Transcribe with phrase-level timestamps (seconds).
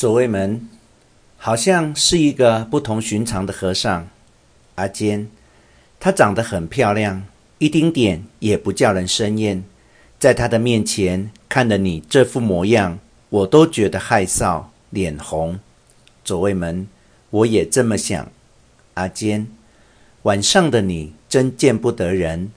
[0.00, 0.66] 左卫门
[1.36, 4.08] 好像是一个不同寻常的和尚。
[4.76, 5.28] 阿坚，
[5.98, 7.26] 她长得很漂亮，
[7.58, 9.62] 一丁点也不叫人生厌。
[10.18, 12.98] 在她的面前看了你这副模样，
[13.28, 15.60] 我都觉得害臊，脸红。
[16.24, 16.88] 左卫门，
[17.28, 18.32] 我也这么想。
[18.94, 19.48] 阿坚，
[20.22, 22.50] 晚上的你真见不得人，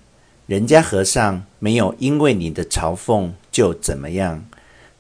[0.48, 4.46] 人家和尚没有因为你的嘲讽就怎么样，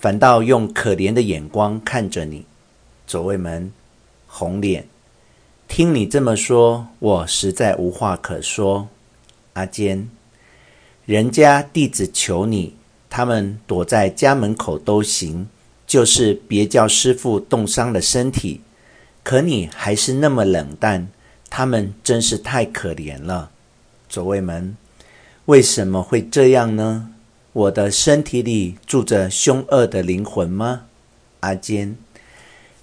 [0.03, 2.43] 反倒用可怜的眼光看着你。
[3.07, 3.71] 左卫门，
[4.27, 4.85] 红脸。
[5.69, 8.89] 听你这么说，我实在无话可说。
[9.53, 10.09] 阿坚，
[11.05, 12.75] 人家弟子求你，
[13.09, 15.47] 他们躲在家门口都行，
[15.87, 18.59] 就是别叫师父冻伤了身体。
[19.23, 21.07] 可你还是那么冷淡，
[21.49, 23.51] 他们真是太可怜了。
[24.09, 24.75] 左卫门，
[25.45, 27.09] 为什么会这样呢？
[27.53, 30.85] 我的身体里住着凶恶的灵魂吗？
[31.41, 31.95] 阿坚，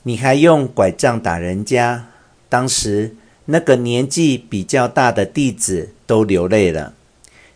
[0.05, 2.07] 你还用拐杖打人家，
[2.49, 6.95] 当时那个年纪比较大的弟子都流泪了。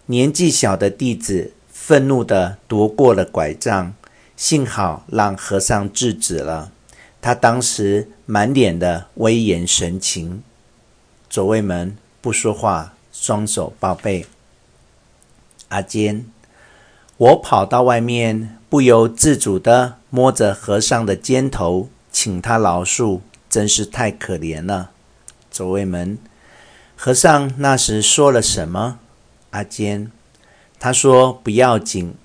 [0.06, 3.94] 年纪小的弟子愤怒地夺过了拐杖，
[4.36, 6.72] 幸好让和尚制止了。
[7.22, 10.42] 他当时满脸的威严神情。
[11.30, 14.27] 左卫门不说话，双手抱背。
[15.69, 16.27] 阿坚，
[17.17, 24.91] 我跑到外面，不由自主地摸着和尚的肩头，请他饶恕，真是太可怜了。
[25.48, 26.19] 左卫门，
[26.97, 28.98] 和尚那时说了什么？
[29.51, 30.11] 阿坚，
[30.81, 32.17] 他说不要紧，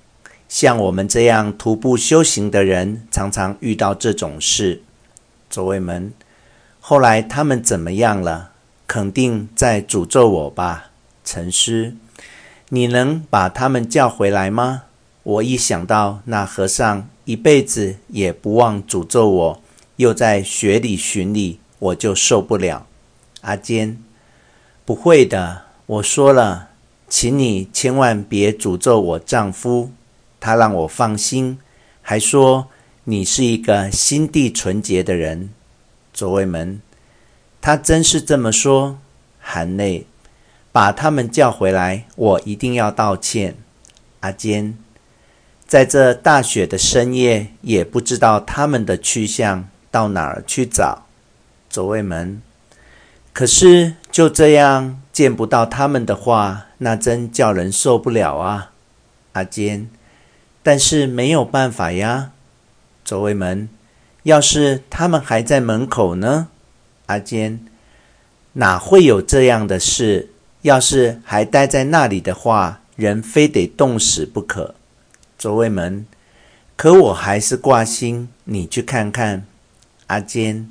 [0.48, 4.82] 像我们这样徒步修行的人，常常遇到这种事。
[5.48, 6.12] 左卫门，
[6.80, 8.50] 后来他们怎么样了？
[8.88, 10.90] 肯定在诅咒我吧？
[11.24, 11.94] 陈师，
[12.72, 14.84] 你能把他们叫回来吗？
[15.24, 19.62] 我一想到那和尚一辈子也不忘诅咒我，
[19.96, 22.86] 又在雪里寻礼，我就受不了。
[23.40, 23.98] 阿坚，
[24.84, 26.68] 不会的，我说了。
[27.08, 29.90] 请你千万别诅咒我丈夫，
[30.38, 31.58] 他让我放心，
[32.00, 32.68] 还说
[33.02, 35.50] 你是一个心地纯洁的人。
[36.12, 36.80] 左卫门，
[37.60, 39.00] 他真是这么说。
[39.40, 40.06] 含泪，
[40.72, 43.56] 把他们叫回来，我一定要道歉。
[44.20, 44.76] 阿坚，
[45.66, 51.06] 在这大雪的深夜，也不知道他们的去向，到哪儿去找？
[51.68, 52.42] 左卫门，
[53.32, 56.66] 可是就这样见不到他们的话。
[56.78, 58.72] 那真叫人受不了啊，
[59.32, 59.90] 阿坚，
[60.62, 62.32] 但是没有办法呀。
[63.04, 63.68] 左卫门，
[64.22, 66.48] 要是他们还在门口呢？
[67.06, 67.60] 阿坚，
[68.54, 70.30] 哪会有这样的事？
[70.62, 74.74] 要是还待在那里的话，人非得冻死不可。
[75.38, 76.06] 左卫门，
[76.76, 79.46] 可我还是挂心，你去看看。
[80.08, 80.68] 阿坚，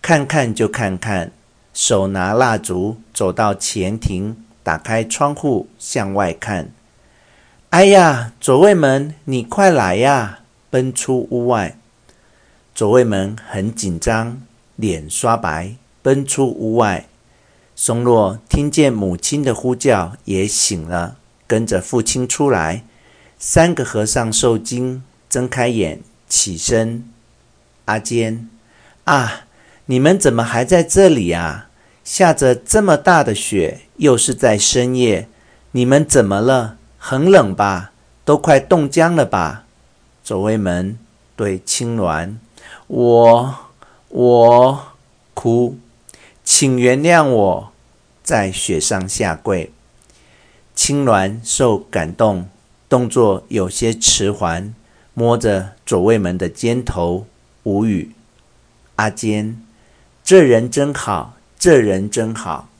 [0.00, 1.32] 看看就看看，
[1.72, 4.36] 手拿蜡烛走到前庭。
[4.64, 6.70] 打开窗户向外看，
[7.70, 10.38] 哎呀，左卫门，你快来呀！
[10.70, 11.76] 奔出屋外，
[12.72, 14.40] 左卫门很紧张，
[14.76, 17.06] 脸刷白，奔出屋外。
[17.84, 21.16] 松若听见母亲的呼叫，也醒了，
[21.48, 22.84] 跟着父亲出来。
[23.40, 27.04] 三个和尚受惊，睁开眼，起身。
[27.86, 28.48] 阿坚，
[29.02, 29.46] 啊，
[29.86, 31.70] 你们怎么还在这里啊？
[32.04, 35.26] 下着这么大的雪，又是在深夜，
[35.72, 36.76] 你们怎么了？
[36.98, 37.90] 很冷吧？
[38.24, 39.64] 都快冻僵了吧？
[40.22, 40.96] 走卫门
[41.34, 42.36] 对青鸾
[42.86, 43.54] ：“我
[44.10, 44.84] 我
[45.34, 45.76] 哭，
[46.44, 47.71] 请原谅我，
[48.32, 49.70] 在雪上下跪。”
[50.74, 52.48] 青鸾受感动，
[52.88, 54.74] 动作有些迟缓，
[55.12, 57.26] 摸着左卫门的肩头，
[57.64, 58.12] 无语。
[58.96, 59.62] 阿坚，
[60.24, 61.36] 这人真好。
[61.58, 62.70] 这人真好。